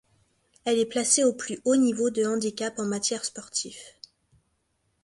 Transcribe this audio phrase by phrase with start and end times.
[0.65, 3.99] Elle est placée au plus haut niveau de handicap en matière sportif.